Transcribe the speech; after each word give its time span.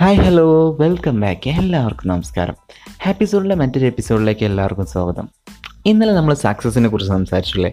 Hi 0.00 0.16
hello 0.16 0.76
welcome 0.80 1.20
back 1.20 1.50
എല്ലാവർക്കും 1.50 2.08
നമസ്കാരം. 2.08 2.54
Happy 3.02 3.24
സോണിലെ 3.24 3.54
മറ്റൊരു 3.54 3.86
എപ്പിസോഡിലേക്ക് 3.86 4.44
എല്ലാവർക്കും 4.44 4.86
സ്വാഗതം. 4.86 5.28
ഇന്നലെ 5.86 6.12
നമ്മൾ 6.12 6.34
സക്സസിനെ 6.34 6.88
കുറിച്ച് 6.88 7.12
സംസാരിച്ചില്ലേ? 7.12 7.72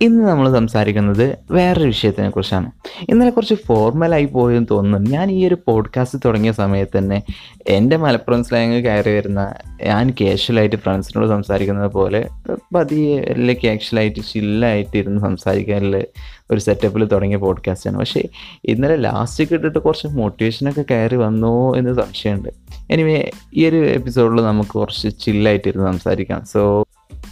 ഇന്ന് 0.00 0.24
നമ്മൾ 0.24 0.52
സംസാരിക്കുന്നത് 0.52 1.38
വേറൊരു 1.50 1.86
വിഷയത്തിനെ 1.86 2.30
കുറിച്ചാണ്. 2.30 2.70
ഇന്നലെ 3.08 3.30
കുറച്ച് 3.30 3.54
ഫോർമലായി 3.54 4.24
പോയെന്ന് 4.24 4.66
തോന്നുന്നു. 4.70 5.10
ഞാൻ 5.10 5.30
ഈ 5.30 5.46
ഒരു 5.46 5.56
പോഡ്കാസ്റ്റ് 5.66 6.18
തുടങ്ങിയ 6.24 6.52
സമയത്ത് 6.52 6.98
തന്നെ 6.98 7.22
എന്റെ 7.68 7.96
മലപ്പുറം 7.96 8.44
സ്ലാങ് 8.44 8.84
കയറി 8.84 9.10
വരുന്ന 9.10 9.54
ഞാൻ 9.84 10.14
കാഷ്വലായിട്ട് 10.20 10.76
ഫ്രണ്ട്സിനോട് 10.76 11.28
സംസാരിക്കുന്നത് 11.28 11.92
പോലെ 11.92 12.28
പതിയെ 12.74 13.20
എല്ലാം 13.20 13.56
കാഷ്വലായിട്ട് 13.64 14.20
ചില്ലായിട്ട് 14.20 14.98
ഇരുന്ന് 14.98 15.20
സംസാരിക്കാനുള്ള 15.20 16.02
ഒരു 16.50 16.60
സെറ്റപ്പിൽ 16.60 17.04
തുടങ്ങിയ 17.04 17.36
പോഡ്കാസ്റ്റാണ് 17.36 17.98
പക്ഷേ 17.98 18.22
ഇന്നലെ 18.64 18.96
ലാസ്റ്റ് 18.96 19.44
കിട്ടിട്ട് 19.52 19.78
കുറച്ച് 19.78 20.06
മോട്ടിവേഷനൊക്കെ 20.06 20.84
കയറി 20.90 21.16
വന്നോ 21.16 21.76
എന്ന് 21.76 21.94
സംശയമുണ്ട്. 21.94 22.48
എനിവേ 22.90 23.30
ഈ 23.54 23.68
ഒരു 23.68 23.76
എപ്പിസോഡിൽ 23.76 24.42
നമുക്ക് 24.42 24.70
കുറച്ച് 24.70 25.08
ചില്ലായിട്ടിരുന്ന് 25.24 25.92
സംസാരിക്കാം. 25.92 26.44
So 26.44 26.84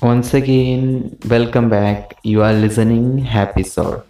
once 0.05 0.37
again 0.37 1.11
welcome 1.27 1.69
back 1.69 2.29
you 2.29 2.39
are 2.39 2.55
listening 2.55 3.21
happy 3.21 3.63
soul 3.63 4.01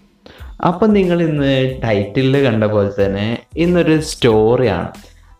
അപ്പം 0.67 0.93
നിങ്ങൾ 0.93 1.23
ഇന്ന് 1.23 1.81
ടൈറ്റിലിൽ 1.85 2.45
കണ്ട 2.45 2.65
പോലെ 2.65 3.07
തന്നെ 3.07 3.39
ഇന്നൊരു 3.57 4.01
സ്റ്റോറിയാണ് 4.01 4.89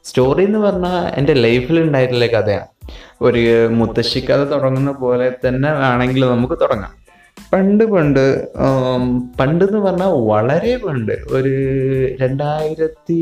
സ്റ്റോറി 0.05 0.45
എന്ന് 0.45 0.59
പറഞ്ഞാൽ 0.59 1.13
എന്റെ 1.15 1.33
ലൈഫിൽ 1.33 1.81
ഉണ്ടായിട്ടുള്ള 1.81 2.27
കഥയാണ്. 2.27 2.67
ഒരു 3.21 3.69
മുത്തശ്ശിക്കഥ 3.69 4.45
തുടങ്ങുന്ന 4.45 4.93
പോലെ 4.93 5.33
തന്നെ 5.49 5.73
വേണമെങ്കിൽ 5.73 6.27
നമുക്ക് 6.27 6.55
തുടങ്ങാം. 6.55 7.02
പണ്ട് 7.53 7.85
പണ്ട് 7.85 8.21
പണ്ടെന്ന് 9.41 9.79
പറഞ്ഞാൽ 9.79 10.07
വളരെ 10.07 10.77
പണ്ട്. 10.77 11.13
ഒരു 11.13 11.53
രണ്ടായിരത്തി 12.23 13.19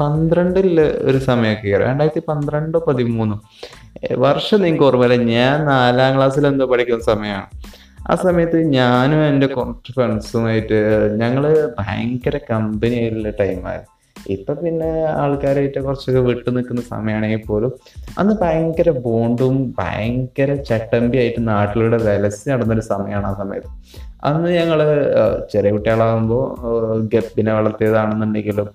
പന്ത്രണ്ടിൽ 0.00 0.80
ഒരു 0.80 1.18
സമയമൊക്കെ 1.18 1.68
കയറി 1.68 1.82
രണ്ടായിരത്തി 1.82 2.22
പന്ത്രണ്ടോ 2.28 2.78
പതിമൂന്നോ. 2.78 3.40
വർഷം 4.18 4.62
നിങ്ങൾക്ക് 4.62 4.84
ഓർമ്മയില്ല 4.84 5.16
ഞാൻ 5.16 5.64
നാലാം 5.64 6.16
ക്ലാസ്സിൽ 6.16 6.46
എന്തോ 6.46 6.66
പഠിക്കുന്ന 6.66 7.04
സമയമാണ്. 7.04 7.48
ആ 8.10 8.14
സമയത്ത് 8.14 8.58
ഞാനും 8.62 9.26
എന്റെ 9.28 9.46
കുറച്ച് 9.46 9.92
ഫ്രണ്ട്സുമായിട്ട് 9.92 10.78
ഞങ്ങൾ 11.20 11.44
ഭയങ്കര 11.78 12.38
കമ്പനി 12.50 12.94
ആയിട്ടുള്ള 12.94 13.30
ടൈമായിരുന്നു 13.30 13.93
ഇപ്പൊ 14.30 14.54
പിന്നെ 14.54 15.04
ആൾക്കാരായിട്ട് 15.06 15.80
കുറച്ചൊക്കെ 15.80 16.20
വിട്ടു 16.20 16.50
നിൽക്കുന്ന 16.50 16.80
സമയമാണെങ്കിൽ 16.80 17.42
പോലും 17.46 17.72
അന്ന് 18.18 18.34
ഭയങ്കര 18.42 18.90
ബോണ്ടും 18.90 19.74
ഭയങ്കര 19.78 20.54
ചട്ടമ്പി 20.54 21.18
ആയിട്ട് 21.18 21.48
നാട്ടിലൂടെ 21.48 21.96
വിലസി 21.96 22.50
നടന്നൊരു 22.50 22.80
സമയമാണ് 22.80 23.26
ആ 23.26 23.34
സമയത്ത്. 23.34 23.70
അന്ന് 24.24 24.50
ഞങ്ങൾ 24.50 24.80
ചെറിയ 25.50 25.70
കുട്ടികളാകുമ്പോൾ 25.72 26.44
ഗപ്പിനെ 27.14 27.52
വളർത്തിയതാണെന്നുണ്ടെങ്കിലും 27.52 28.68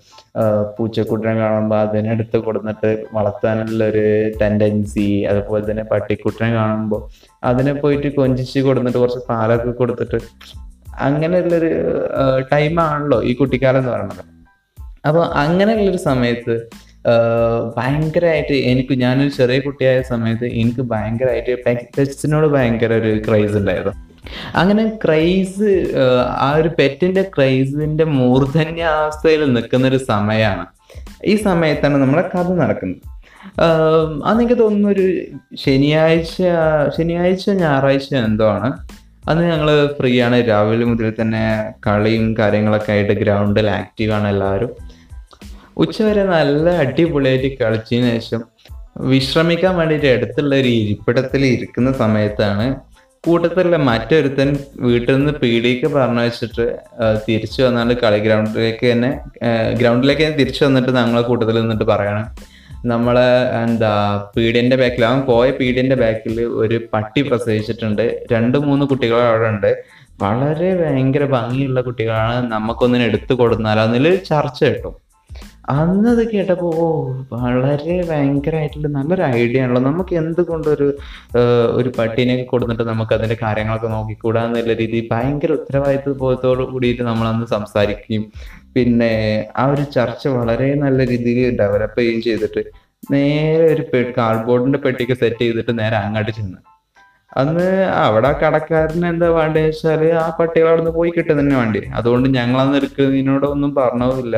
പൂച്ചക്കുട്ടിനെ 0.78 1.34
കാണുമ്പോൾ 1.34 1.78
അതിനെടുത്ത് 1.78 2.38
കൊടുത്തിട്ട് 2.38 3.06
വളർത്താനുള്ള 3.14 3.86
ഒരു 3.86 4.32
ടെൻഡൻസി 4.42 5.26
അതുപോലെ 5.26 5.72
തന്നെ 5.72 5.84
പട്ടിക്കുട്ടിനെ 5.84 6.54
കാണുമ്പോൾ 6.54 7.10
അതിനെ 7.44 7.74
പോയിട്ട് 7.74 8.16
കൊഞ്ചിച്ച് 8.16 8.60
കൊടുത്തിട്ട് 8.60 8.98
കുറച്ച് 8.98 9.20
പാലൊക്കെ 9.30 9.72
കൊടുത്തിട്ട് 9.72 10.20
അങ്ങനെയുള്ളൊരു 11.00 11.72
ടൈമാണല്ലോ 12.52 13.24
ഈ 13.24 13.34
കുട്ടിക്കാലം 13.34 13.80
എന്ന് 13.80 13.92
പറയുന്നത്. 13.92 14.39
അപ്പോൾ 15.08 15.26
അങ്ങനെയുള്ളൊരു 15.26 15.98
സമയത്ത് 15.98 16.56
ഭയങ്കരമായിട്ട് 17.78 18.54
എനിക്ക് 18.54 18.94
ഞാനൊരു 18.94 19.30
ചെറിയ 19.30 19.60
കുട്ടിയായ 19.60 20.02
സമയത്ത് 20.02 20.46
എനിക്ക് 20.46 20.82
ഭയങ്കരമായിട്ട് 20.82 21.64
പെറ്റ്സിനോട് 21.98 22.48
ഭയങ്കര 22.48 22.94
ഒരു 22.94 23.22
ക്രൈസ് 23.28 23.56
ഉണ്ടായിരുന്നു. 23.58 23.94
അങ്ങനെ 24.56 24.92
ക്രൈസ് 25.06 25.94
ആ 26.40 26.56
ഒരു 26.56 26.70
പെറ്റിന്റെ 26.80 27.24
ക്രൈസിന്റെ 27.36 28.04
മൂർധന്യാവസ്ഥയിൽ 28.04 29.54
നിൽക്കുന്ന 29.54 29.88
ഒരു 29.88 29.98
സമയമാണ് 29.98 30.66
ഈ 31.26 31.36
സമയത്താണ് 31.36 31.98
നമ്മളെ 31.98 32.24
കഥ 32.36 32.52
നടക്കുന്നത്. 32.54 33.02
ആഹ് 33.60 34.22
അന്ന് 34.26 34.44
എനിക്ക് 34.44 34.62
തോന്നുന്നു 34.62 34.90
ഒരു 34.90 35.22
ശനിയാഴ്ച 35.56 36.36
ശനിയാഴ്ച 36.98 37.50
ഞായറാഴ്ച 37.50 38.14
എന്തോ 38.16 38.50
ആണ്. 38.50 38.88
അന്ന് 39.30 39.44
ഞങ്ങൾ 39.52 39.88
ഫ്രീ 40.00 40.22
ആണ്. 40.22 40.48
രാവിലെ 40.48 40.86
മുതൽ 40.86 41.14
തന്നെ 41.22 41.74
കളിയും 41.88 42.38
കാര്യങ്ങളൊക്കെ 42.38 42.92
ആയിട്ട് 42.92 43.14
ഗ്രൗണ്ടിൽ 43.14 43.70
ആക്റ്റീവ് 43.70 44.12
ആണ് 44.12 44.28
എല്ലാവരും. 44.28 44.89
ഉച്ചവരെ 45.82 46.24
നല്ല 46.24 46.70
അടിപൊളിയായിട്ട് 46.84 47.50
കളിച്ചതിന് 47.62 48.12
ശേഷം 48.16 48.42
വിശ്രമിക്കാൻ 49.12 49.74
വേണ്ടിയിട്ട് 49.80 50.08
അടുത്തുള്ള 50.16 50.54
ഒരു 50.62 50.68
ഇരിപ്പിടത്തിൽ 50.68 51.46
ഇരിക്കുന്ന 51.46 51.92
സമയത്താണ് 52.04 52.66
കൂട്ടത്തിലുള്ള 53.26 53.78
മറ്റൊരുത്തൻ 53.90 54.50
വീട്ടിൽ 54.88 55.14
നിന്ന് 55.16 55.34
പീടിക്ക് 55.42 55.88
പറഞ്ഞു 55.96 56.22
വെച്ചിട്ട് 56.28 56.66
തിരിച്ചു 57.28 57.60
വന്നാണ്ട് 57.64 57.94
കളി 58.04 58.20
ഗ്രൗണ്ടിലേക്ക് 58.20 58.86
തന്നെ 58.92 59.12
ഗ്രൗണ്ടിലേക്ക് 59.80 60.24
തന്നെ 60.24 60.38
തിരിച്ചു 60.38 60.66
വന്നിട്ട് 60.66 60.92
ഞങ്ങളെ 61.00 61.22
കൂട്ടത്തിൽ 61.22 61.62
നിന്നിട്ട് 61.62 61.84
പറയണം. 61.84 62.26
നമ്മളെ 62.86 63.30
എന്താ 63.64 63.92
പീഡിയന്റെ 64.36 64.76
ബാക്കിൽ 64.82 65.06
അവൻ 65.06 65.22
പോയ 65.22 65.48
പീഡിയന്റെ 65.52 65.96
ബാക്കിൽ 65.96 66.36
ഒരു 66.64 66.78
പട്ടി 66.94 67.22
പ്രസവിച്ചിട്ടുണ്ട്. 67.22 68.06
രണ്ട് 68.32 68.58
മൂന്ന് 68.68 68.86
കുട്ടികൾ 68.86 69.20
അവിടെ 69.22 69.50
ഉണ്ട്. 69.56 69.72
വളരെ 70.22 70.70
ഭയങ്കര 70.84 71.26
ഭംഗിയുള്ള 71.36 71.82
കുട്ടികളാണ്. 71.82 72.52
നമുക്കൊന്നിനെ 72.52 73.06
എടുത്തു 73.06 73.34
കൊടുത്താലോ 73.34 74.16
ചർച്ച 74.32 74.64
കിട്ടും. 74.64 75.09
അന്ന് 75.70 76.12
കേട്ടപ്പോൾ 76.12 76.32
കേട്ടപ്പോ 76.34 76.68
ഓ 76.84 76.86
വളരെ 77.34 77.96
ഭയങ്കരമായിട്ടുള്ള 78.10 78.88
നല്ലൊരു 78.96 79.24
ഐഡിയ 79.34 79.64
ആണല്ലോ. 79.64 79.82
നമുക്ക് 79.90 80.14
എന്തുകൊണ്ടൊരു 80.22 80.88
ഒരു 81.80 81.90
പട്ടീനെയൊക്കെ 81.98 82.46
കൊടുത്തിട്ട് 82.46 82.86
നമുക്ക് 82.92 83.14
അതിന്റെ 83.18 83.38
കാര്യങ്ങളൊക്കെ 83.44 83.90
നോക്കിക്കൂടാ 83.96 84.42
എന്നുള്ള 84.48 84.76
രീതി 84.82 85.02
ഭയങ്കര 85.12 85.52
ഉത്തരവാദിത്വബോധത്തോട് 85.60 86.64
കൂടിയിട്ട് 86.72 87.04
നമ്മൾ 87.10 87.28
അന്ന് 87.28 87.48
സംസാരിക്കുകയും 87.56 88.26
പിന്നെ 88.76 89.12
ആ 89.62 89.66
ഒരു 89.74 89.86
ചർച്ച 89.98 90.24
വളരെ 90.38 90.70
നല്ല 90.86 91.00
രീതിയിൽ 91.12 91.56
ഡെവലപ്പ് 91.62 92.00
ചെയ്യുകയും 92.00 92.24
ചെയ്തിട്ട് 92.28 92.64
നേരെ 93.12 93.66
ഒരു 93.74 93.86
കാർഡ്ബോർഡിന്റെ 94.20 94.80
പെട്ടിക്ക് 94.86 95.16
സെറ്റ് 95.22 95.44
ചെയ്തിട്ട് 95.46 95.74
നേരെ 95.82 95.98
അങ്ങോട്ട് 96.04 96.32
ചെന്ന്. 96.40 96.60
അന്ന് 97.38 97.66
അവിടെ 98.06 98.32
കടക്കാരന് 98.44 99.06
എന്താ 99.06 99.28
വേണ്ടത് 99.30 99.66
വെച്ചാൽ 99.66 100.04
ആ 100.14 100.30
പട്ടികൾ 100.40 100.68
അവിടെ 100.70 100.82
നിന്ന് 100.82 100.92
പോയി 100.92 101.12
കിട്ടുക 101.16 101.36
തന്നെ 101.40 101.56
വേണ്ടി. 101.56 101.82
അതുകൊണ്ട് 101.94 102.30
ഞങ്ങൾ 102.38 102.62
അന്ന് 102.62 102.78
എടുക്കുന്നതിനോട് 102.78 103.46
ഒന്നും 103.46 103.76
പറഞ്ഞതുമില്ല. 103.76 104.38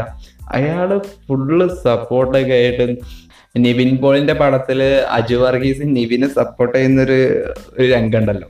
അയാൾ 0.52 0.90
ഫുള്ള് 1.28 1.68
സപ്പോർട്ടൊക്കെ 1.84 2.54
ആയിട്ട് 2.54 2.88
നിവിൻ 3.56 3.98
പോളിന്റെ 4.02 4.34
പടത്തിൽ 4.34 4.82
അജു 5.10 5.36
വർഗീസ് 5.36 5.86
നിവിനെ 5.98 6.28
സപ്പോർട്ട് 6.28 6.78
ചെയ്യുന്നൊരു 6.78 7.20
ഒരു 7.78 7.88
രംഗമുണ്ടല്ലോ 7.94 8.50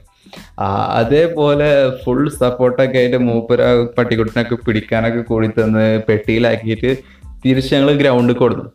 അതേപോലെ 0.97 1.69
ഫുൾ 2.03 2.29
സപ്പോർട്ടൊക്കെ 2.29 2.97
ആയിട്ട് 2.97 3.17
മൂപ്പര 3.17 3.61
പട്ടിക്കുട്ടിനൊക്കെ 3.97 4.55
പിടിക്കാനൊക്കെ 4.55 5.21
കൂടി 5.21 5.47
തന്ന് 5.47 6.01
പെട്ടിയിലാക്കിയിട്ട് 6.09 6.97
തിരിച്ച് 7.45 7.75
ഞങ്ങൾ 7.75 7.97
ഗ്രൗണ്ടിൽ 7.97 8.33
കൊടുത്തു. 8.33 8.65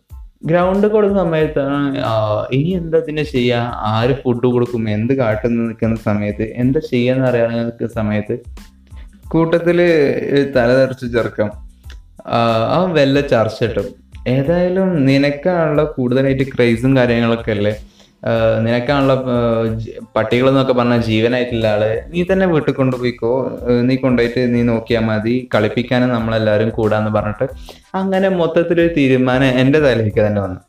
ഗ്രൗണ്ടിൽ 0.45 0.89
കൊടുക്കുന്ന 0.89 1.23
സമയത്ത് 1.23 1.63
ഇനി 2.55 2.71
എന്താ 2.81 2.99
ഇതിനെ 2.99 3.23
ചെയ്യാ? 3.23 3.61
ആര് 3.77 4.15
ഫുഡ് 4.23 4.47
കൊടുക്കും? 4.47 4.89
എന്ത് 4.89 5.13
കാട്ടുന്ന 5.15 5.63
നിൽക്കുന്ന 5.63 5.97
സമയത്ത്? 5.97 6.43
എന്താ 6.43 6.81
ചെയ്യാന്ന് 6.91 7.27
അറിയാതെ 7.27 7.55
നിൽക്കുന്ന 7.63 7.93
സമയത്ത്? 7.93 8.37
കൂട്ടത്തിൽ 9.29 9.79
തലതെറിച്ച് 10.57 11.07
ചെറുക്കം. 11.15 11.51
ആ 12.77 12.79
വല്ല 12.97 13.21
ചർച്ച 13.21 13.65
കിട്ടും 13.65 13.89
ഏതായാലും 14.29 14.89
നിനക്കാണല്ലോ 15.07 15.85
കൂടുതലായിട്ട് 15.97 16.47
ക്രൈസും 16.55 16.97
കാര്യങ്ങളൊക്കെ 16.97 17.51
അല്ലേ? 17.51 17.75
ആഹ് 18.31 18.57
നിനക്കാണല്ലോ 18.65 19.17
പട്ടികൾ 20.17 20.47
എന്നൊക്കെ 20.51 20.75
പറഞ്ഞ 20.79 20.97
ജീവനായിട്ടുള്ള 21.09 21.67
ആൾ. 21.75 21.83
നീ 22.13 22.21
തന്നെ 22.31 22.47
വീട്ടിൽ 22.53 22.75
കൊണ്ടുപോയിക്കോ. 22.81 23.33
നീ 23.89 23.95
കൊണ്ടുപോയിട്ട് 24.05 24.43
നീ 24.55 24.61
നോക്കിയാൽ 24.73 25.05
മതി. 25.11 25.35
കളിപ്പിക്കാനും 25.55 26.15
നമ്മളെല്ലാവരും 26.17 26.71
കൂടാന്ന് 26.79 27.13
പറഞ്ഞിട്ട് 27.19 27.47
അങ്ങനെ 28.01 28.29
മൊത്തത്തിലൊരു 28.41 28.93
തീരുമാനം 28.99 29.59
എന്റെ 29.63 29.81
തലയിലേക്ക് 29.85 30.23
തന്നെ 30.27 30.43
വന്നു. 30.47 30.61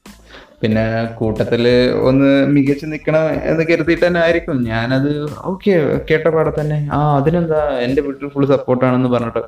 പിന്നെ 0.62 0.84
കൂട്ടത്തിൽ 1.18 1.64
ഒന്ന് 2.10 2.30
മികച്ചു 2.54 2.86
നിൽക്കണം 2.92 3.26
എന്ന് 3.50 3.64
കരുതിയിട്ട് 3.70 4.04
തന്നെ 4.06 4.20
ആയിരിക്കും. 4.26 4.58
ഞാനത് 4.72 5.12
ഓക്കെ 5.52 5.74
കേട്ട 6.10 6.28
പാടെ 6.36 6.52
തന്നെ. 6.60 6.78
ആ 6.96 7.00
അതിനെന്താ 7.20 7.62
എന്റെ 7.86 8.02
വീട്ടിൽ 8.06 8.32
ഫുൾ 8.36 8.46
സപ്പോർട്ടാണെന്ന് 8.54 9.10
പറഞ്ഞിട്ട് 9.16 9.44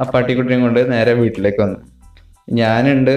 ആ 0.00 0.04
പട്ടിക്കുട്ടിയും 0.14 0.62
കൊണ്ട് 0.66 0.80
നേരെ 0.92 1.14
വീട്ടിലേക്ക് 1.22 1.60
വന്നു. 1.62 1.78
ഞാനുണ്ട് 2.60 3.14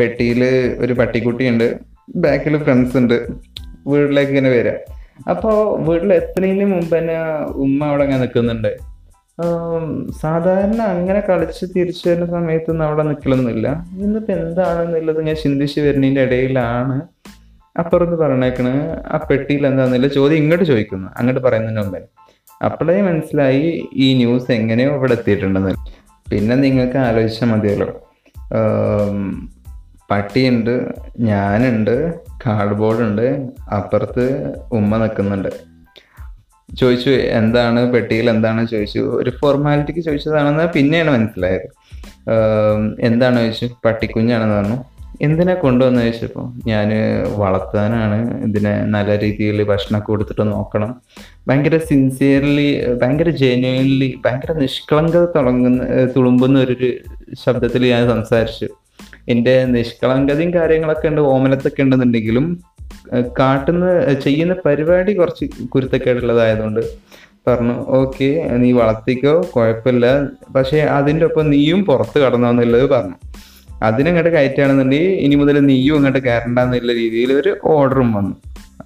പെട്ടിയിൽ 0.00 0.42
ഒരു 0.84 0.92
പട്ടിക്കുട്ടിയുണ്ട്. 0.92 1.68
ബാക്കിൽ 2.08 2.56
ഫ്രണ്ട്സ് 2.64 2.96
ഉണ്ട്. 2.96 3.16
വീട്ടിലേക്ക് 3.86 4.30
ഇങ്ങനെ 4.30 4.50
വരാം. 4.50 4.78
അപ്പോൾ 5.30 5.56
വീട്ടിൽ 5.86 6.14
എത്തുന്നതിന് 6.14 6.64
മുമ്പ് 6.64 6.98
തന്നെ 6.98 7.16
ഉമ്മ 7.64 7.84
അവിടെ 7.84 8.02
അങ്ങനെ 8.02 8.20
നിൽക്കുന്നുണ്ട്. 8.20 8.76
സാധാരണ 10.22 10.80
അങ്ങനെ 10.82 11.20
കളിച്ച് 11.20 11.66
തിരിച്ചു 11.76 12.08
വരുന്ന 12.08 12.26
സമയത്തൊന്നും 12.26 12.84
അവിടെ 12.84 13.02
നിൽക്കലൊന്നുമില്ല. 13.02 13.68
ഇന്നിപ്പോ 14.04 14.32
എന്താണെന്നുള്ളത് 14.34 15.26
ഞാൻ 15.26 15.36
ചിന്തിച്ച് 15.36 15.80
വരുന്നതിന്റെ 15.80 16.22
ഇടയിലാണ് 16.22 16.96
അപ്പുറത്ത് 17.78 18.14
പറഞ്ഞേക്കണ് 18.14 18.74
ആ 19.06 19.16
പെട്ടിയിൽ 19.30 19.66
എന്താണെന്നില്ല? 19.66 20.06
ചോദ്യം 20.06 20.38
ഇങ്ങോട്ട് 20.38 20.64
ചോദിക്കുന്നു. 20.64 21.08
അങ്ങോട്ട് 21.16 21.40
പറയുന്നതിന് 21.40 21.82
മുമ്പേ. 21.82 22.00
അപ്പോഴേ 22.64 23.02
മനസ്സിലായി 23.02 23.88
ഈ 23.94 24.14
ന്യൂസ് 24.14 24.50
എങ്ങനെയോ 24.52 24.94
ഇവിടെ 24.94 25.12
എത്തിയിട്ടുണ്ടെന്ന്. 25.12 25.74
പിന്നെ 26.30 26.56
നിങ്ങൾക്ക് 26.56 26.98
ആലോചിച്ചാൽ 26.98 27.48
മതിയല്ലോ. 27.48 27.88
പട്ടിയുണ്ട് 30.10 30.94
ഞാനുണ്ട് 31.20 32.14
കാർഡ് 32.46 32.74
ബോർഡ് 32.74 33.02
ഉണ്ട് 33.02 33.46
അപ്പുറത്ത് 33.76 34.54
ഉമ്മ 34.72 34.96
നിൽക്കുന്നുണ്ട്. 34.96 35.48
ചോദിച്ചു 36.74 37.10
എന്താണ് 37.10 37.92
പെട്ടിയിൽ 37.92 38.30
എന്താണ്? 38.30 38.66
ചോദിച്ചു 38.66 38.98
ഒരു 38.98 39.30
ഫോർമാലിറ്റിക്ക് 39.30 40.00
ചോദിച്ചതാണെന്ന് 40.00 40.66
പിന്നെയാണ് 40.68 41.10
മനസ്സിലായത്. 41.10 41.68
എന്താണ്? 43.00 43.38
ചോദിച്ചു 43.38 43.76
പട്ടിക്കുഞ്ഞാണെന്ന് 43.84 44.56
പറഞ്ഞു. 44.56 44.78
എന്തിനാ 45.22 45.54
കൊണ്ടുവന്ന്? 45.54 46.00
ചോദിച്ചപ്പോൾ 46.02 46.52
ഞാൻ 46.66 46.88
വളർത്താനാണ്. 47.36 48.42
ഇതിനെ 48.44 48.84
നല്ല 48.84 49.18
രീതിയിൽ 49.18 49.62
ഭക്ഷണമൊക്കെ 49.62 50.06
കൊടുത്തിട്ട് 50.06 50.52
നോക്കണം. 50.52 50.94
ഭയങ്കര 51.48 51.76
സിൻസിയർലി 51.76 52.68
ഭയങ്കര 53.02 53.30
ജെന്യുവൻലി 53.30 54.20
ഭയങ്കര 54.24 54.52
നിഷ്കളങ്കത 54.52 55.24
തുടങ്ങുന്ന 55.36 55.82
തുളുമ്പുന്ന 56.16 56.58
ഒരു 56.60 56.92
ശബ്ദത്തിൽ 57.44 57.86
ഞാൻ 57.86 58.08
സംസാരിച്ചു. 58.08 58.68
എന്റെ 59.28 59.64
നിഷ്കളങ്കതയും 59.64 60.54
കാര്യങ്ങളൊക്കെ 60.54 61.08
ഉണ്ട് 61.08 61.20
ഓമനത്തൊക്കെ 61.20 61.82
ഉണ്ടെന്നുണ്ടെങ്കിലും 61.82 62.60
കാട്ടുന്ന 63.22 64.12
ചെയ്യുന്ന 64.12 64.54
പരിപാടി 64.66 65.12
കുറച്ച് 65.12 65.68
കുരുത്തക്കേടുള്ളതായതുകൊണ്ട് 65.68 66.80
പറഞ്ഞു 67.48 67.86
ഓക്കെ 67.86 68.48
നീ 68.56 68.72
വളർത്തിക്കോ 68.72 69.50
കുഴപ്പമില്ല. 69.56 70.22
പക്ഷേ 70.56 70.78
അതിന്റെ 70.78 71.26
ഒപ്പം 71.26 71.50
നീയും 71.50 71.84
പുറത്ത് 71.84 72.18
കടന്നോ 72.18 72.50
എന്നുള്ളത് 72.50 72.90
പറഞ്ഞു. 72.90 73.14
അതിനങ്ങോട്ട് 73.82 74.30
കയറ്റുകയാണെന്നുണ്ടെങ്കിൽ 74.30 75.06
ഇനി 75.06 75.34
മുതൽ 75.34 75.60
നീയും 75.60 75.96
അങ്ങോട്ട് 75.96 76.18
കയറണ്ടെന്നുള്ള 76.18 76.92
രീതിയിൽ 76.92 77.32
ഒരു 77.32 77.56
ഓർഡറും 77.64 78.12
വന്നു. 78.12 78.36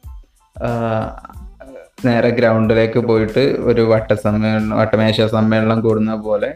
നേരെ 1.98 2.31
ഗ്രൗണ്ടിലേക്ക് 2.31 3.00
പോയിട്ട് 3.00 3.56
ഒരു 3.60 3.82
വട്ട 3.82 4.12
സമ്മേളനം 4.12 4.76
വട്ടമേശ 4.76 5.20
സമ്മേളനം 5.20 5.81
കൂടുന്ന 5.81 6.14
പോലെ 6.14 6.50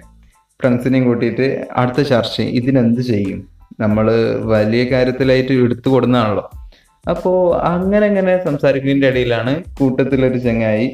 ഫ്രണ്ട്സിനെയും 0.61 1.05
കൂട്ടിയിട്ട് 1.05 1.67
അടുത്ത 1.71 2.01
ചർച്ച 2.03 2.41
ഇതിനെന്ത് 2.41 3.01
ചെയ്യും? 3.01 3.39
നമ്മൾ 3.81 4.07
വലിയ 4.45 4.85
കാര്യത്തിലായിട്ട് 4.85 5.53
എടുത്തു 5.53 5.89
കൊടുക്കുന്നതാണല്ലോ 5.91 6.45
അപ്പോൾ 7.09 7.37
അങ്ങനെ 7.65 8.07
അങ്ങനെ 8.07 8.45
സംസാരിക്കുന്നതിന്റെ 8.45 9.09
ഇടയിലാണ് 9.09 9.63
കൂട്ടത്തിലൊരു 9.79 10.39
ചങ്ങായി 10.39 10.89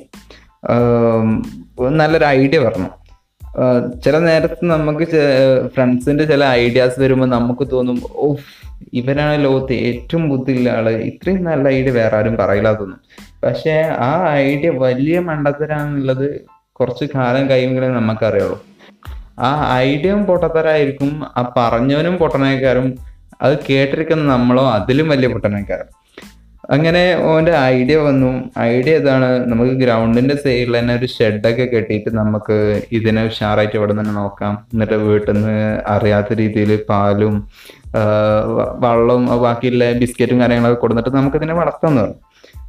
നല്ലൊരു 1.93 2.25
ഐഡിയ 2.25 2.59
പറഞ്ഞു 2.61 2.91
ചില 4.05 4.19
നേരത്ത് 4.19 4.65
നമുക്ക് 4.65 5.07
ഫ്രണ്ട്സിന്റെ 5.75 6.25
ചില 6.25 6.45
ഐഡിയാസ് 6.45 7.01
വരുമ്പോൾ 7.01 7.27
നമുക്ക് 7.27 7.69
തോന്നും 7.73 8.03
ഓഫ് 8.15 8.45
ഇവനാണ് 8.93 9.45
ലോകത്ത് 9.45 9.73
ഏറ്റവും 9.73 10.29
ബുദ്ധിയുള്ള 10.29 10.71
ആൾ. 10.71 10.89
ഇത്രയും 10.91 11.45
നല്ല 11.45 11.69
ഐഡിയ 11.69 11.91
വേറെ 11.91 12.17
ആരും 12.17 12.37
പറയില്ല 12.37 12.73
തോന്നും. 12.73 13.01
പക്ഷെ 13.45 13.95
ആ 13.99 14.29
ഐഡിയ 14.33 14.71
വലിയ 14.71 15.19
മണ്ടത്തരാന്നുള്ളത് 15.19 16.41
കുറച്ച് 16.73 17.05
കാലം 17.15 17.51
കഴിയുമ്പോഴേ 17.51 17.89
നമുക്കറിയുള്ളൂ. 17.89 18.63
ആ 19.39 19.75
ഐഡിയയും 19.77 20.25
പൊട്ടത്തരായിരിക്കും 20.25 21.23
ആ 21.37 21.53
പറഞ്ഞവനും 21.57 22.17
പൊട്ടനേക്കാരും 22.17 22.95
അത് 23.43 23.59
കേട്ടിരിക്കുന്ന 23.71 24.33
നമ്മളോ 24.33 24.71
അതിലും 24.71 25.09
വലിയ 25.09 25.29
പൊട്ടനേക്കാരും. 25.29 26.06
അങ്ങനെ 26.75 27.03
ഓന്റെ 27.31 27.53
ഐഡിയ 27.57 27.97
വന്നു. 27.97 28.31
ഐഡിയ 28.59 28.93
ഇതാണ് 28.97 29.27
നമുക്ക് 29.51 29.71
ഗ്രൗണ്ടിന്റെ 29.71 30.35
സൈഡിൽ 30.35 30.79
തന്നെ 30.79 30.95
ഒരു 30.95 31.07
ഷെഡൊക്കെ 31.07 31.65
കെട്ടിയിട്ട് 31.65 32.11
നമുക്ക് 32.17 32.57
ഇതിനെ 32.93 33.23
ഉഷാറായിട്ട് 33.27 33.77
ഇവിടെ 33.77 33.93
തന്നെ 33.93 34.13
നോക്കാം. 34.13 34.55
എന്നിട്ട് 34.73 34.95
വീട്ടിൽ 34.95 35.33
നിന്ന് 35.33 35.83
അറിയാത്ത 35.87 36.39
രീതിയിൽ 36.41 36.73
പാലും 36.91 37.35
വെള്ളവും 38.85 39.27
ബാക്കിയുള്ള 39.43 39.93
ബിസ്ക്കറ്റും 39.93 40.41
കാര്യങ്ങളൊക്കെ 40.41 40.81
കൊടുത്തിട്ട് 40.81 41.13
നമുക്ക് 41.17 41.37
ഇതിനെ 41.37 41.55
വളർത്താന്ന് 41.55 42.03
പറഞ്ഞു. 42.03 42.19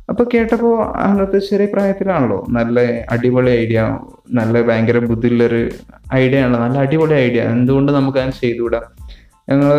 അപ്പൊ 0.10 0.24
കേട്ടപ്പോ 0.34 0.70
അന്നത്തെ 1.06 1.40
ചെറിയ 1.40 1.68
പ്രായത്തിലാണല്ലോ. 1.74 2.46
നല്ല 2.50 2.80
അടിപൊളി 3.12 3.52
ഐഡിയ 3.64 3.80
നല്ല 4.32 4.62
ഭയങ്കര 4.62 4.98
ബുദ്ധിയുള്ളൊരു 4.98 5.70
ഐഡിയ 6.14 6.44
ആണല്ലോ. 6.44 6.60
നല്ല 6.66 6.78
അടിപൊളി 6.78 7.14
ഐഡിയ 7.14 7.42
എന്തുകൊണ്ട് 7.56 7.92
നമുക്ക് 7.92 8.18
അതിന് 8.18 8.36
ചെയ്തുകൂടാ? 8.42 8.82
ഞങ്ങൾ 9.50 9.70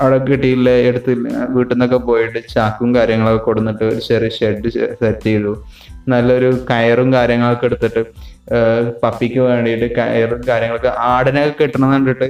അവിടെ 0.00 0.18
കിട്ടിയില്ല 0.18 0.70
എടുത്ത് 0.88 1.12
വീട്ടിൽ 1.54 1.72
നിന്നൊക്കെ 1.74 1.96
പോയിട്ട് 1.96 2.40
ചാക്കും 2.54 2.90
കാര്യങ്ങളൊക്കെ 2.94 3.42
കൊടുത്തിട്ട് 3.44 3.84
ഒരു 3.84 4.00
ചെറിയ 4.08 4.28
ഷെഡ് 4.28 4.70
സെറ്റ് 5.00 5.24
ചെയ്തു. 5.24 5.52
നല്ലൊരു 6.08 6.50
കയറും 6.70 7.08
കാര്യങ്ങളൊക്കെ 7.12 7.66
എടുത്തിട്ട് 7.66 8.02
പപ്പിക്ക് 9.02 9.40
വേണ്ടിയിട്ട് 9.40 9.88
കയറും 9.98 10.40
കാര്യങ്ങളൊക്കെ 10.48 10.92
ആടിനൊക്കെ 11.12 11.54
കെട്ടണം 11.60 11.92
കണ്ടിട്ട് 11.92 12.28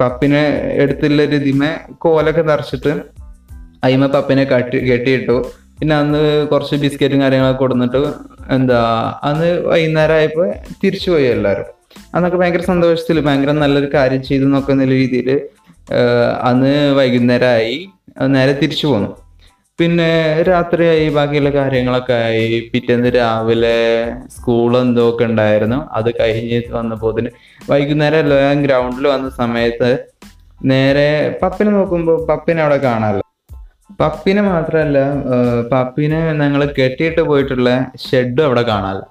പപ്പിനെ 0.00 0.44
എടുത്തുള്ള 0.82 1.22
ഒരു 1.22 1.32
രീതിമേ 1.36 1.72
കോലൊക്കെ 2.04 2.42
നിറച്ചിട്ട് 2.42 2.92
അയിമ 3.84 4.06
പപ്പിനെ 4.06 4.44
കട്ടി 4.44 4.78
കെട്ടിയിട്ടു. 4.90 5.36
പിന്നെ 5.78 5.94
അന്ന് 5.96 6.48
കുറച്ച് 6.50 6.76
ബിസ്ക്കറ്റും 6.82 7.20
കാര്യങ്ങളൊക്കെ 7.20 7.60
കൊടുത്തിട്ട് 7.60 8.02
എന്താ 8.56 8.80
അന്ന് 9.28 9.48
വൈകുന്നേരം 9.70 10.14
ആയപ്പോൾ 10.14 10.48
തിരിച്ചു 10.82 11.08
പോയി 11.10 11.24
എല്ലാവരും. 11.36 11.68
അന്നൊക്കെ 12.14 12.38
ഭയങ്കര 12.40 12.62
സന്തോഷത്തിൽ 12.72 13.16
ഭയങ്കര 13.26 13.52
നല്ലൊരു 13.62 13.88
കാര്യം 13.94 14.22
ചെയ്തു 14.28 14.46
നോക്കുന്ന 14.52 14.84
രീതിയിൽ 14.84 15.30
അന്ന് 16.42 16.92
വൈകുന്നേരമായി 16.94 17.88
നേരെ 18.28 18.52
തിരിച്ചു 18.52 18.86
പോന്നു. 18.86 19.08
പിന്നെ 19.78 20.42
രാത്രിയായി 20.42 21.08
ബാക്കിയുള്ള 21.08 21.50
കാര്യങ്ങളൊക്കെ 21.50 22.12
ആയി. 22.12 22.60
പിറ്റേന്ന് 22.72 23.10
രാവിലെ 23.14 23.78
സ്കൂൾ 24.28 24.80
എന്തോ 24.80 25.10
ഒക്കെ 25.10 25.24
ഉണ്ടായിരുന്നു. 25.24 25.88
അത് 25.92 26.10
കഴിഞ്ഞ് 26.20 26.60
വന്നപ്പോൾ 26.70 27.28
വൈകുന്നേരം 27.70 28.18
എല്ലാം 28.18 28.62
ഗ്രൗണ്ടിൽ 28.62 29.06
വന്ന 29.06 29.30
സമയത്ത് 29.30 30.06
നേരെ 30.64 31.38
പപ്പിനെ 31.42 31.70
നോക്കുമ്പോൾ 31.70 32.26
പപ്പിനെ 32.28 32.62
അവിടെ 32.62 32.76
കാണാമല്ലോ 32.76 33.22
പപ്പിനെ 33.96 34.42
മാത്രമല്ല 34.42 34.98
പപ്പിനെ 35.72 36.32
ഞങ്ങൾ 36.32 36.64
കെട്ടിയിട്ട് 36.78 37.20
പോയിട്ടുള്ള 37.20 37.70
ഷെഡും 38.10 38.44
അവിടെ 38.44 38.62
കാണാമല്ലോ 38.62 39.08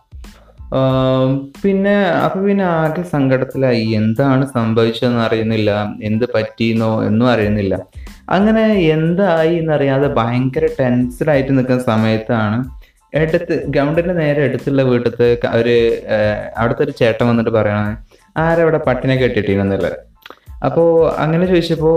പിന്നെ 1.64 1.96
അപ്പൊ 2.26 2.42
പിന്നെ 2.42 2.64
ആകെ 2.74 3.02
സങ്കടത്തിലായി. 3.02 3.86
എന്താണ് 3.92 4.48
സംഭവിച്ചതെന്ന് 4.48 5.20
അറിയുന്നില്ല. 5.22 5.72
എന്ത് 6.04 6.26
പറ്റിയെന്നോ 6.36 7.04
എന്നും 7.04 7.30
അറിയുന്നില്ല. 7.30 7.76
അങ്ങനെ 8.30 8.62
എന്തായി 8.90 9.56
എന്നറിയാതെ 9.56 10.08
ഭയങ്കര 10.08 10.68
ടെൻസ്ഡായിട്ട് 10.80 11.58
നിൽക്കുന്ന 11.58 11.84
സമയത്താണ് 11.84 12.60
എടുത്ത് 13.14 13.64
ഗ്രൗണ്ടിന്റെ 13.68 14.14
നേരെ 14.14 14.42
എടുത്തുള്ള 14.44 14.82
ക- 15.44 15.54
ഒരു 15.56 15.74
അവിടുത്തെ 16.58 16.84
ഒരു 16.84 16.92
ചേട്ടൻ 16.92 17.28
വന്നിട്ട് 17.28 17.50
പറയണേ 17.50 17.92
ആരവിടെ 18.38 18.78
പട്ടിനെ 18.78 19.16
കെട്ടിട്ടിരുന്നില്ല 19.16 19.88
അപ്പോ 20.66 20.84
അങ്ങനെ 21.24 21.46
ചോദിച്ചപ്പോൾ 21.52 21.96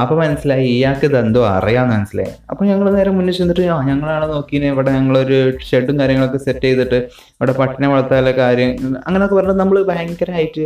അപ്പോൾ 0.00 0.14
അപ്പൊ 0.14 0.14
മനസ്സിലായി 0.20 0.66
ഇയാൾക്ക് 0.74 1.04
ഇത് 1.08 1.16
എന്തോ 1.22 1.40
അറിയാന്ന് 1.56 1.94
മനസ്സിലായി. 1.96 2.32
അപ്പോൾ 2.50 2.64
ഞങ്ങൾ 2.70 2.86
നേരെ 2.96 3.10
മുന്നിൽ 3.16 3.34
ചെന്നിട്ട് 3.38 3.64
ആ 3.74 3.76
ഞങ്ങളാണ് 3.90 4.26
നോക്കിനെ 4.32 4.68
ഇവിടെ 4.74 4.90
ഞങ്ങളൊരു 4.98 5.38
ഷെഡും 5.68 5.96
കാര്യങ്ങളൊക്കെ 6.00 6.40
സെറ്റ് 6.46 6.66
ചെയ്തിട്ട് 6.66 6.98
ഇവിടെ 7.36 7.54
പട്ടിനെ 7.60 7.88
വളർത്താനുള്ള 7.92 8.32
കാര്യം 8.42 8.70
അങ്ങനെയൊക്കെ 9.06 9.36
പറഞ്ഞാൽ 9.38 9.58
നമ്മൾ 9.62 9.78
ഭയങ്കരമായിട്ട് 9.92 10.64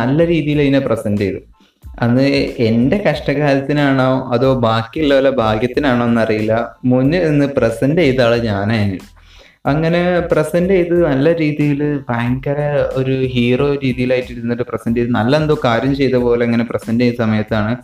നല്ല 0.00 0.18
രീതിയിൽ 0.32 0.60
ഇതിനെ 0.66 0.82
പ്രസന്റ് 0.88 1.22
ചെയ്തു. 1.24 1.40
അന്ന് 2.02 2.26
എന്റെ 2.68 2.98
കഷ്ടകാലത്തിനാണോ 3.06 4.10
അതോ 4.34 4.50
ബാക്കിയുള്ളവരുടെ 4.66 5.32
ഭാഗ്യത്തിനാണോ 5.42 6.04
എന്നറിയില്ല. 6.10 6.52
മുന്നിൽ 6.90 7.24
നിന്ന് 7.30 7.48
പ്രസന്റ് 7.56 8.00
ചെയ്ത 8.04 8.20
ആൾ 8.26 8.34
ഞാനായിരുന്നു. 8.50 9.08
അങ്ങനെ 9.64 10.20
പ്രസന്റ് 10.20 10.68
ചെയ്ത് 10.68 10.94
നല്ല 11.06 11.34
രീതിയിൽ 11.34 11.80
ഭയങ്കര 12.08 12.60
ഒരു 12.94 13.14
ഹീറോ 13.34 13.74
രീതിയിലായിട്ട് 13.74 14.32
ഇരുന്നിട്ട് 14.32 14.62
പ്രസന്റ് 14.62 14.98
ചെയ്ത് 14.98 15.10
നല്ല 15.10 15.36
എന്തോ 15.36 15.54
കാര്യം 15.64 15.94
ചെയ്ത 15.94 16.16
പോലെ 16.16 16.44
ഇങ്ങനെ 16.44 16.64
പ്രസന്റ് 16.64 17.00
ചെയ്ത 17.00 17.16
സമയത്താണ് 17.16 17.76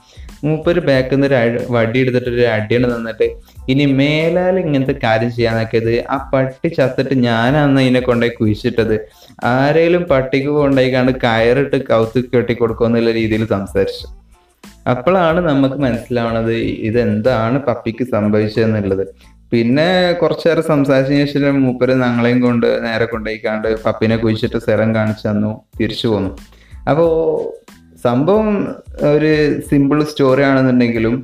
മൂപ്പര് 0.45 0.81
ബാക്കിൽ 0.81 1.15
നിന്ന് 1.15 1.29
ഒരു 1.51 1.61
വടി 1.71 1.99
എടുത്തിട്ട് 1.99 2.31
ഒരു 2.31 2.47
അടിയാണ് 2.47 2.95
തന്നിട്ട് 2.95 3.29
ഇനി 3.69 3.87
മേലാൽ 4.01 4.59
ഇങ്ങനത്തെ 4.59 4.97
കാര്യം 5.05 5.31
ചെയ്യാന്നൊക്കെയത് 5.31 6.05
ആ 6.11 6.19
പട്ടി 6.33 6.69
ചത്തിട്ട് 6.69 7.15
ഞാനാണ് 7.15 7.81
ഇതിനെ 7.81 8.01
കൊണ്ടുപോയി 8.01 8.35
കുഴിച്ചിട്ടത്. 8.37 8.97
ആരേലും 9.45 10.05
പട്ടിക്ക് 10.05 10.49
കൊണ്ടുപോയി 10.49 10.91
കണ്ട് 10.91 11.13
കയറിട്ട് 11.27 11.87
കൗത്ത് 11.87 12.25
കെട്ടി 12.35 12.55
കൊടുക്കുമെന്നുള്ള 12.55 13.13
രീതിയിൽ 13.13 13.47
സംസാരിച്ചു. 13.47 14.07
അപ്പോഴാണ് 14.87 15.41
നമുക്ക് 15.41 15.75
മനസ്സിലാവണത് 15.75 16.55
ഇതെന്താണ് 16.89 17.59
പപ്പിക്ക് 17.59 18.05
സംഭവിച്ചതെന്നുള്ളത്. 18.13 19.07
പിന്നെ 19.53 20.13
കുറച്ചു 20.13 20.49
നേരം 20.49 20.63
സംസാരിച്ചതിന് 20.63 21.27
ശേഷം 21.27 21.63
മൂപ്പര് 21.65 21.95
ഞങ്ങളെയും 22.03 22.41
കൊണ്ട് 22.41 22.67
നേരെ 22.87 23.05
കൊണ്ടുപോയിക്കാണ്ട് 23.05 23.69
പപ്പിനെ 23.85 24.17
കുഴിച്ചിട്ട് 24.17 24.59
സ്ഥലം 24.59 24.95
കാണിച്ചു 24.95 25.29
തന്നു 25.29 25.53
തിരിച്ചു 25.81 26.09
പോന്നു. 26.09 26.31
അപ്പോ 26.91 27.07
സംഭവം 28.05 28.49
ഒരു 29.15 29.31
സിമ്പിൾ 29.71 30.05
സ്റ്റോറി 30.05 30.43
ആണെന്നുണ്ടെങ്കിലും 30.43 31.15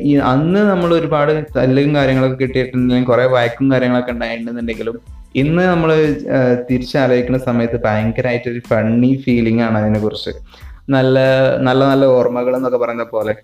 ഈ 0.00 0.16
അന്ന് 0.32 0.60
നമ്മൾ 0.60 0.94
ഒരുപാട് 0.94 1.32
തല്ലും 1.56 1.94
കാര്യങ്ങളൊക്കെ 1.94 2.36
കിട്ടിയിട്ടുണ്ടെങ്കിലും 2.36 3.04
കുറെ 3.04 3.24
വഴക്കും 3.26 3.72
കാര്യങ്ങളൊക്കെ 3.72 4.12
ഉണ്ടായിട്ടുണ്ടെന്നുണ്ടെങ്കിലും 4.12 4.96
ഇന്ന് 5.34 5.62
നമ്മൾ 5.62 5.90
തിരിച്ചാലോചിക്കുന്ന 6.68 7.38
സമയത്ത് 7.38 7.80
ഭയങ്കരമായിട്ട് 7.84 8.48
ഒരു 8.48 8.60
ഫണ്ണി 8.68 9.22
ഫീലിംഗ് 9.24 9.62
ആണ് 9.62 9.78
അതിനെ 9.78 9.98
കുറിച്ച് 10.00 10.32
നല്ല 10.88 11.18
നല്ല 11.60 11.84
നല്ല 11.84 12.04
ഓർമ്മകൾ 12.04 12.56
എന്നൊക്കെ 12.56 12.78
പറയുന്ന 12.78 13.02
പോലെ. 13.02 13.34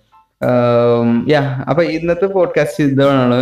യാ 1.28 1.64
അപ്പൊ 1.68 1.82
ഇന്നത്തെ 1.82 2.26
പോഡ്കാസ്റ്റ് 2.26 2.84
ഇതാണ്. 2.84 3.34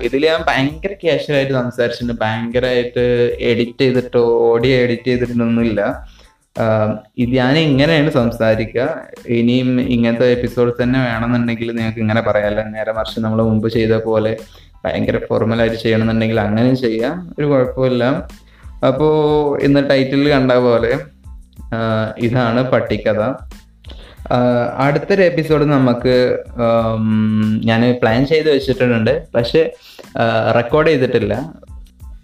ഇതിൽ 0.00 0.26
ഞാൻ 0.26 0.40
ഭയങ്കര 0.48 0.92
ക്യാഷ്വലായിട്ട് 0.92 1.52
സംസാരിച്ചിട്ടുണ്ട്. 1.52 2.20
ഭയങ്കരമായിട്ട് 2.22 3.36
എഡിറ്റ് 3.40 3.80
ചെയ്തിട്ടോ 3.80 4.38
ഓഡിയോ 4.38 4.76
എഡിറ്റ് 4.76 5.04
ചെയ്തിട്ടൊന്നുമില്ല. 5.04 5.80
ആഹ് 6.60 6.94
ഇത് 7.18 7.30
ഞാൻ 7.30 7.58
ഇങ്ങനെയാണ് 7.58 8.10
സംസാരിക്കുക. 8.10 8.96
ഇനിയും 9.26 9.80
ഇങ്ങനത്തെ 9.80 10.26
എപ്പിസോഡ് 10.26 10.82
തന്നെ 10.82 11.04
വേണമെന്നുണ്ടെങ്കിൽ 11.04 11.72
നിങ്ങൾക്ക് 11.72 11.98
ഇങ്ങനെ 11.98 12.20
പറയാമല്ലോ 12.20 12.62
നേരെ 12.62 12.92
മറിച്ച് 12.92 13.20
നമ്മൾ 13.20 13.42
മുമ്പ് 13.42 13.68
ചെയ്ത 13.68 13.92
പോലെ 13.92 14.36
ഭയങ്കര 14.84 15.20
ഫോർമലായിട്ട് 15.28 15.76
ചെയ്യണമെന്നുണ്ടെങ്കിൽ 15.76 16.40
അങ്ങനെ 16.40 16.74
ചെയ്യാം. 16.74 17.34
ഒരു 17.38 17.46
കുഴപ്പമില്ല. 17.46 18.28
അപ്പോൾ 18.86 19.60
ഇന്ന് 19.62 19.90
ടൈറ്റിൽ 19.90 20.28
കണ്ട 20.28 20.52
പോലെ 20.52 20.98
ഇതാണ് 22.18 22.70
പട്ടിക്കഥ. 22.70 23.32
അടുത്തൊരു 24.76 25.22
എപ്പിസോഡ് 25.22 25.64
നമുക്ക് 25.64 26.38
ഞാൻ 27.64 27.98
പ്ലാൻ 28.02 28.26
ചെയ്ത് 28.26 28.50
വെച്ചിട്ടുണ്ട്. 28.50 29.26
പക്ഷെ 29.34 29.72
റെക്കോർഡ് 30.56 30.88
ചെയ്തിട്ടില്ല. 30.88 31.52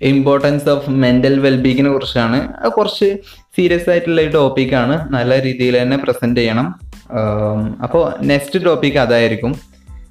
ഇമ്പോർട്ടൻസ് 0.03 0.69
ഓഫ് 0.69 0.91
മെന്റൽ 0.91 1.41
വെൽബീങ്ങിനെ 1.41 1.91
കുറിച്ചാണ്. 1.91 2.69
കുറച്ച് 2.71 3.19
സീരിയസ് 3.57 3.91
ആയിട്ടുള്ള 3.91 4.21
ഒരു 4.21 4.29
ടോപ്പിക്കാണ് 4.29 5.13
നല്ല 5.13 5.43
രീതിയിൽ 5.43 5.83
തന്നെ 5.83 5.97
പ്രസന്റ് 5.97 6.41
ചെയ്യണം. 6.41 6.81
അപ്പോൾ 7.83 8.25
നെക്സ്റ്റ് 8.25 8.65
ടോപ്പിക് 8.65 8.99
അതായിരിക്കും. 8.99 9.57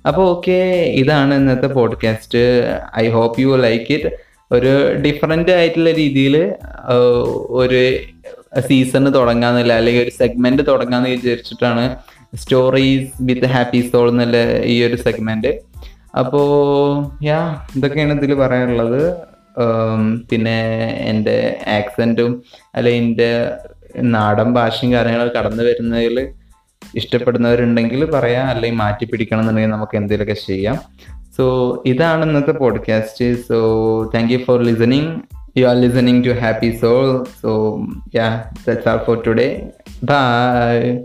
അപ്പോൾ 0.07 0.29
ഓക്കെ 0.29 0.83
ഇതാണ് 0.95 1.33
ഇന്നത്തെ 1.33 1.67
podcast 1.67 2.63
I 2.99 3.09
hope 3.09 3.41
you 3.41 3.57
like 3.57 3.93
it 3.93 4.30
ഒരു 4.51 4.71
ഡിഫറെന്റ് 5.05 5.51
ആയിട്ടുള്ള 5.51 5.91
രീതിയിൽ 5.91 6.35
ഒരു 7.61 7.81
സീസൺ 8.67 9.03
തുടങ്ങാന്നില്ല 9.17 9.73
അല്ലെങ്കിൽ 9.79 10.03
ഒരു 10.03 10.13
സെഗ്മെന്റ് 10.19 10.63
തുടങ്ങാന്ന് 10.67 11.09
വിചാരിച്ചിട്ടാണ് 11.09 11.83
സ്റ്റോറീസ് 12.41 13.09
വിത്ത് 13.27 13.49
ഹാപ്പി 13.53 13.79
സോൾ 13.91 14.07
എന്നുള്ള 14.09 14.37
ഈ 14.73 14.75
ഒരു 14.87 14.97
സെഗ്മെന്റ് 15.05 15.51
അപ്പോ 16.19 16.41
യാ 17.23 17.39
ഇതൊക്കെയാണ് 17.77 18.13
ഇതിൽ 18.19 18.33
പറയാനുള്ളത്. 18.33 19.01
പിന്നെ 20.29 20.57
എന്റെ 21.11 21.35
ആക്സെന്റും 21.77 22.31
അല്ലെ 22.75 22.91
എന്റെ 23.01 23.29
നാടൻ 24.15 24.49
ഭാഷയും 24.57 24.89
കാര്യങ്ങളൊക്കെ 24.93 25.33
കടന്നു 25.39 25.63
വരുന്നതിൽ 25.63 26.17
ഇഷ്ടപ്പെടുന്നവരുണ്ടെങ്കിൽ 26.81 28.01
പറയാം 28.15 28.45
അല്ലെങ്കിൽ 28.47 28.79
മാറ്റി 28.83 29.05
പിടിക്കണം 29.05 29.41
എന്നുണ്ടെങ്കിൽ 29.41 29.73
നമുക്ക് 29.75 29.95
എന്തെങ്കിലുമൊക്കെ 29.97 30.37
ചെയ്യാം. 30.47 30.77
സോ 31.37 31.43
ഇതാണ് 31.85 32.25
ഇന്നത്തെ 32.25 32.51
podcast 32.51 33.47
so 33.47 33.57
thank 34.15 34.33
you 34.33 34.37
for 34.37 34.63
listening 34.63 35.11
you 35.57 35.65
are 35.67 35.75
listening 35.75 36.23
to 36.25 36.29
happy 36.29 36.71
soul 36.81 37.25
so 37.41 37.51
yeah 38.15 38.27
that's 38.67 38.89
all 38.89 38.97
for 38.97 39.23
today 39.27 39.47
bye 40.03 40.97